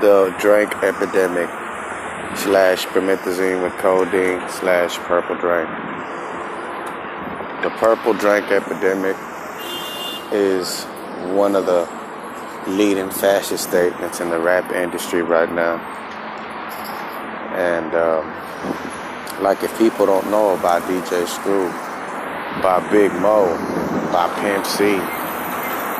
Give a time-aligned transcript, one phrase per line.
[0.00, 1.48] the drink epidemic
[2.36, 5.68] slash promethazine with codeine slash purple drink.
[7.62, 9.16] The purple drink epidemic
[10.32, 10.84] is
[11.34, 11.88] one of the
[12.68, 15.78] leading fashion statements in the rap industry right now.
[17.56, 21.68] And um, like if people don't know about DJ Screw,
[22.62, 23.56] by Big Moe,
[24.12, 24.84] by Pimp C,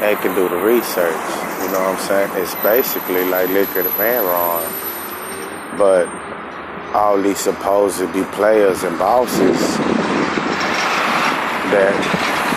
[0.00, 1.47] they can do the research.
[1.60, 2.30] You know what I'm saying?
[2.42, 4.66] It's basically like liquor to heroin.
[5.76, 6.08] But
[6.94, 9.60] all these supposed to be players and bosses
[11.70, 11.94] that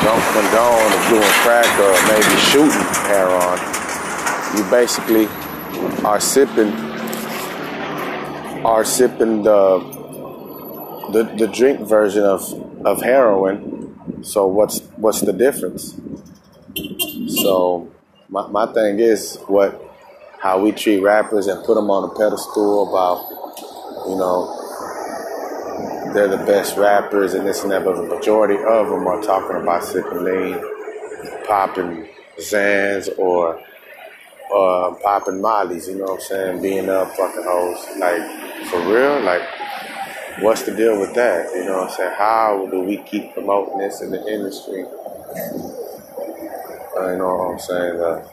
[0.04, 3.60] don't condone doing crack or maybe shooting heroin,
[4.56, 5.28] you basically
[6.06, 6.72] are sipping
[8.66, 9.80] are sipping the
[11.12, 12.42] the, the drink version of,
[12.86, 14.24] of heroin.
[14.24, 15.96] So what's what's the difference?
[17.42, 17.90] So
[18.32, 19.80] my, my thing is what
[20.40, 23.30] how we treat rappers and put them on a pedestal about
[24.10, 24.58] you know
[26.14, 29.56] they're the best rappers and this and that, but the majority of them are talking
[29.56, 30.60] about sipping lean,
[31.46, 32.08] popping
[32.38, 33.62] Xans or
[34.54, 36.62] uh, popping Molly's, you know what I'm saying?
[36.62, 37.98] Being up fucking hoes.
[37.98, 39.22] Like, for real?
[39.22, 39.42] Like,
[40.42, 41.50] what's the deal with that?
[41.56, 42.16] You know what I'm saying?
[42.18, 44.84] How do we keep promoting this in the industry?
[46.96, 48.00] You know what I'm saying?
[48.00, 48.28] Uh,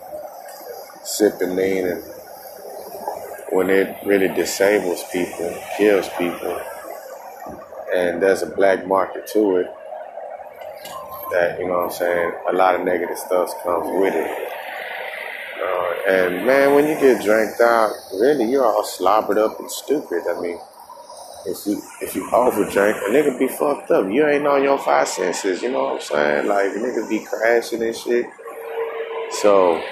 [1.05, 2.03] sipping lean and
[3.51, 6.61] when it really disables people, kills people,
[7.95, 9.67] and there's a black market to it,
[11.33, 14.49] that, you know what I'm saying, a lot of negative stuff comes with it.
[15.63, 20.23] Uh, and man, when you get drank out, really, you're all slobbered up and stupid.
[20.29, 20.59] I mean,
[21.47, 24.11] if you if you overdrink, a nigga be fucked up.
[24.11, 25.63] You ain't on your five senses.
[25.63, 26.47] You know what I'm saying?
[26.47, 28.27] Like a nigga be crashing and shit.
[29.31, 29.83] So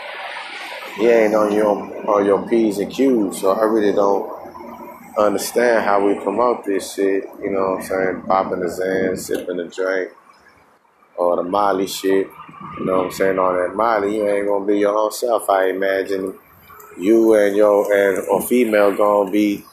[0.98, 3.40] you ain't on your on your p's and q's.
[3.40, 4.32] So I really don't
[5.18, 7.24] understand how we promote this shit.
[7.42, 8.22] You know what I'm saying?
[8.22, 10.10] Popping the Xan, sipping the drink,
[11.16, 12.28] or the Molly shit.
[12.78, 13.38] You know what I'm saying?
[13.38, 15.48] On that Molly, you ain't gonna be your own self.
[15.50, 16.38] I imagine
[16.98, 19.64] you and your and or female gonna be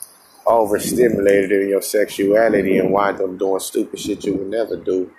[0.45, 5.09] overstimulated in your sexuality and wind up doing stupid shit you would never do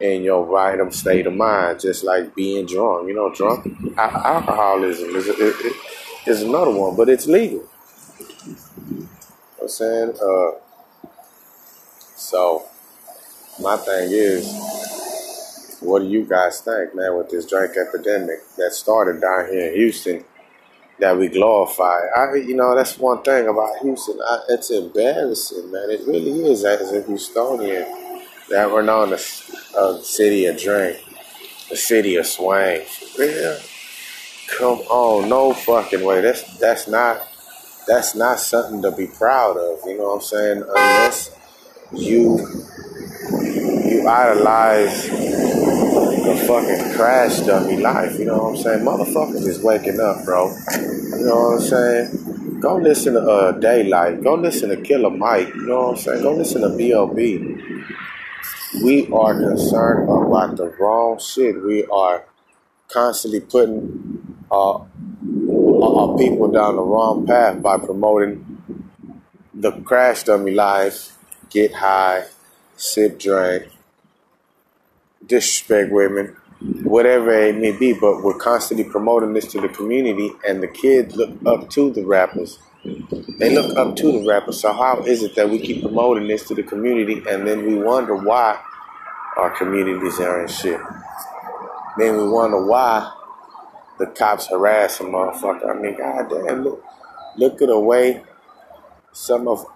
[0.00, 3.08] in your right state of mind, just like being drunk.
[3.08, 3.66] You know, drunk
[3.98, 5.72] alcoholism is, is,
[6.26, 7.68] is another one, but it's legal.
[9.60, 10.14] I'm saying?
[10.22, 10.52] Uh,
[12.16, 12.64] so,
[13.60, 19.20] my thing is, what do you guys think, man, with this drink epidemic that started
[19.20, 20.24] down here in Houston
[20.98, 22.00] that we glorify?
[22.16, 24.18] I, you know, that's one thing about Houston.
[24.26, 25.90] I, it's embarrassing, man.
[25.90, 30.98] It really is as a Houstonian that we're known as a city of drink,
[31.68, 32.82] the city of swang.
[33.18, 33.58] Yeah.
[34.58, 36.20] Come on, no fucking way.
[36.20, 37.20] That's that's not
[37.86, 39.78] that's not something to be proud of.
[39.86, 40.62] You know what I'm saying?
[40.62, 41.36] Unless
[41.92, 42.38] you
[43.84, 48.18] you idolize the fucking crash dummy life.
[48.18, 48.84] You know what I'm saying?
[48.84, 50.48] Motherfuckers is waking up, bro.
[50.72, 52.60] You know what I'm saying?
[52.60, 54.22] Go listen to uh, Daylight.
[54.22, 55.48] Go listen to Killer Mike.
[55.48, 56.22] You know what I'm saying?
[56.22, 57.70] Go listen to B.O.B
[58.82, 61.62] we are concerned about the wrong shit.
[61.62, 62.24] We are
[62.88, 68.62] constantly putting uh, our people down the wrong path by promoting
[69.52, 71.16] the crash dummy life,
[71.50, 72.24] get high,
[72.76, 73.68] sip, drink,
[75.26, 76.36] disrespect women,
[76.82, 77.92] whatever it may be.
[77.92, 82.04] But we're constantly promoting this to the community, and the kids look up to the
[82.04, 84.52] rappers they look up to the rapper.
[84.52, 87.76] So how is it that we keep promoting this to the community and then we
[87.76, 88.60] wonder why
[89.36, 90.80] our communities are in shit?
[91.98, 93.12] Then we wonder why
[93.98, 95.68] the cops harass a motherfucker.
[95.68, 96.84] I mean, goddamn, look,
[97.36, 98.22] look at the way
[99.12, 99.66] some of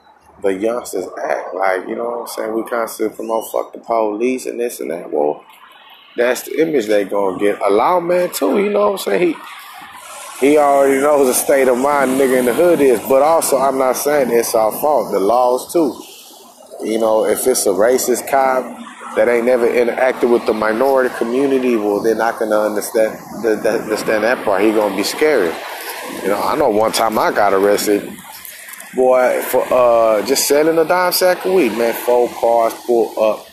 [0.42, 1.54] the youngsters act.
[1.54, 2.54] Like, you know what I'm saying?
[2.54, 5.12] We constantly promote fuck the police and this and that.
[5.12, 5.44] Well,
[6.16, 7.60] that's the image they gonna get.
[7.60, 9.28] A man too, you know what I'm saying?
[9.28, 9.36] He
[10.44, 13.00] he already knows the state of mind nigga in the hood is.
[13.08, 15.10] But also, I'm not saying it's our fault.
[15.10, 15.94] The laws too.
[16.86, 18.62] You know, if it's a racist cop
[19.16, 24.24] that ain't never interacted with the minority community, well, they're not understand the, the, understand
[24.24, 24.62] that part.
[24.62, 25.54] He gonna be scary.
[26.22, 28.12] You know, I know one time I got arrested,
[28.94, 31.72] boy, for uh, just selling a dime sack of weed.
[31.72, 33.46] Man, four cars pulled up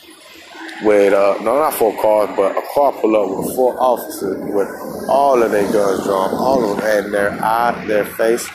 [0.83, 4.69] with uh, no, not four cars, but a car pull up with four officers with
[5.07, 8.47] all of their guns drawn, all of them, and their eye, their face,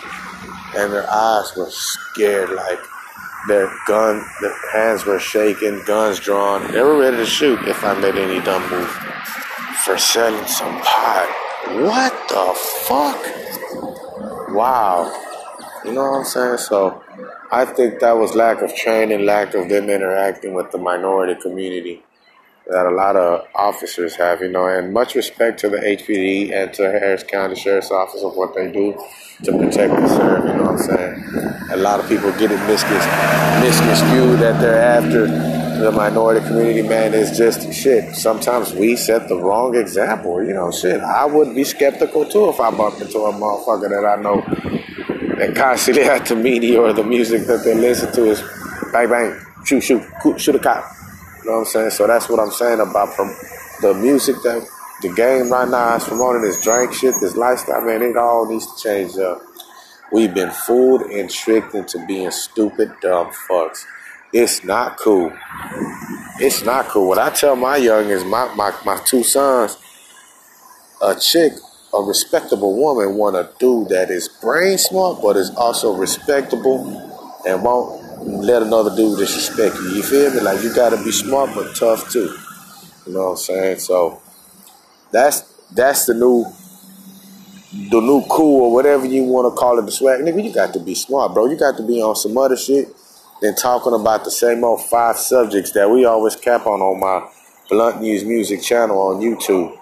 [0.76, 2.78] and their eyes were scared, like
[3.48, 6.72] their gun, their hands were shaking, guns drawn.
[6.72, 8.88] They were ready to shoot if I made any dumb move
[9.84, 11.28] for selling some pot.
[11.68, 12.52] What the
[12.86, 14.54] fuck?
[14.54, 15.12] Wow.
[15.84, 16.58] You know what I'm saying?
[16.58, 17.02] So
[17.52, 22.02] I think that was lack of training, lack of them interacting with the minority community
[22.68, 26.72] that a lot of officers have, you know, and much respect to the HPD and
[26.74, 28.92] to Harris County Sheriff's Office of what they do
[29.44, 31.24] to protect and serve, you know what I'm saying?
[31.70, 35.26] A lot of people get it misconstrued that they're after
[35.78, 38.14] the minority community, man, it's just shit.
[38.16, 41.00] Sometimes we set the wrong example, you know, shit.
[41.02, 44.42] I would be skeptical too if I bumped into a motherfucker that I know
[45.40, 48.42] and constantly at the media or the music that they listen to is
[48.90, 50.02] bang bang, shoot, shoot,
[50.40, 50.95] shoot a cop.
[51.46, 51.90] You know what I'm saying?
[51.90, 53.28] So that's what I'm saying about from
[53.80, 54.66] the music that
[55.00, 58.66] the game right now is promoting this drink shit, this lifestyle, man, it all needs
[58.66, 59.40] to change up.
[60.10, 63.84] We've been fooled and tricked into being stupid, dumb fucks.
[64.32, 65.32] It's not cool.
[66.40, 67.06] It's not cool.
[67.06, 69.78] What I tell my young is my, my, my two sons,
[71.00, 71.52] a chick,
[71.94, 77.62] a respectable woman want a dude that is brain smart but is also respectable and
[77.62, 79.96] won't let another dude disrespect you.
[79.96, 80.40] You feel me?
[80.40, 82.34] Like you gotta be smart but tough too.
[83.06, 83.78] You know what I'm saying?
[83.78, 84.20] So
[85.12, 85.40] that's
[85.72, 86.44] that's the new
[87.90, 90.20] the new cool or whatever you want to call it, the swag.
[90.20, 91.46] Nigga, you got to be smart, bro.
[91.46, 92.88] You got to be on some other shit
[93.42, 97.28] than talking about the same old five subjects that we always cap on on my
[97.68, 99.76] Blunt News Music channel on YouTube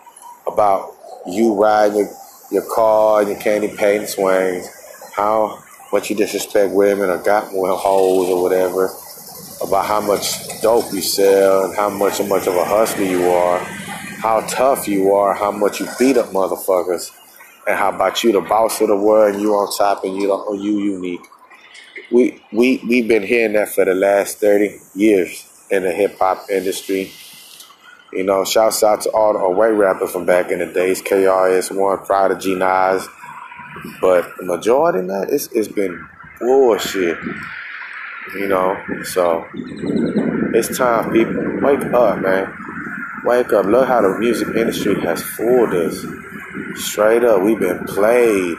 [0.46, 0.94] about
[1.26, 2.08] you riding your,
[2.50, 4.68] your car and your candy paint swings,
[5.14, 5.63] how
[5.94, 8.90] much you disrespect women or got more hoes or whatever,
[9.62, 13.30] about how much dope you sell and how much how much of a hustler you
[13.30, 13.58] are,
[14.18, 17.12] how tough you are, how much you beat up motherfuckers,
[17.68, 20.26] and how about you the boss of the world and you on top and you
[20.26, 21.24] don't, oh, you unique.
[22.10, 26.50] We we we've been hearing that for the last thirty years in the hip hop
[26.50, 27.12] industry.
[28.12, 31.70] You know, shouts out to all the away rappers from back in the days, KRS
[31.76, 33.08] One, Prodigy, Nas,
[34.00, 36.06] but the majority, man, it's, it's been
[36.40, 37.18] bullshit.
[38.34, 39.46] You know, so
[40.54, 42.52] it's time people wake up, man.
[43.24, 43.66] Wake up.
[43.66, 46.04] Look how the music industry has fooled us.
[46.74, 48.56] Straight up, we've been played.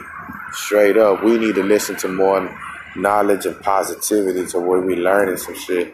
[0.54, 2.50] Straight up, we need to listen to more
[2.96, 5.94] knowledge and positivity to where we learning some shit,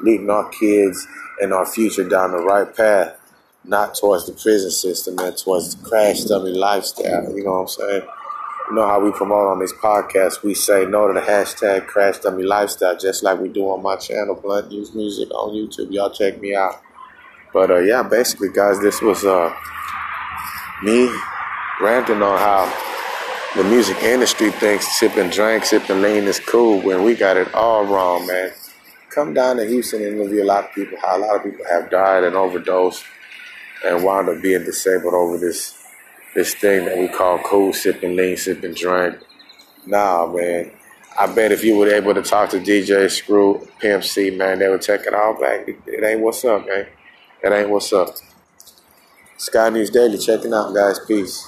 [0.00, 1.06] leading our kids
[1.40, 3.16] and our future down the right path,
[3.64, 7.34] not towards the prison system and towards the crash dummy lifestyle.
[7.34, 8.02] You know what I'm saying?
[8.70, 12.20] You know how we promote on this podcast, we say no to the hashtag crash
[12.20, 15.90] dummy lifestyle, just like we do on my channel, Blunt News Music on YouTube.
[15.90, 16.80] Y'all check me out.
[17.52, 19.52] But uh, yeah, basically, guys, this was uh,
[20.84, 21.10] me
[21.80, 22.72] ranting on how
[23.56, 27.84] the music industry thinks sipping drink, sipping lean is cool when we got it all
[27.84, 28.52] wrong, man.
[29.08, 31.66] Come down to Houston and interview a lot of people, how a lot of people
[31.68, 33.02] have died and overdosed
[33.84, 35.79] and wound up being disabled over this
[36.34, 39.16] this thing that we call cold sipping, lean sipping drink.
[39.86, 40.72] Nah, man.
[41.18, 44.68] I bet if you were able to talk to DJ Screw, Pimp C, man, they
[44.68, 45.68] would take it all back.
[45.68, 46.86] It ain't what's up, man.
[47.42, 48.14] It ain't what's up.
[49.36, 51.00] Sky News Daily, checking out, guys.
[51.06, 51.46] Peace.